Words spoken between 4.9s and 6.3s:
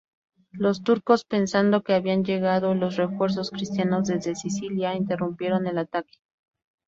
interrumpieron el ataque.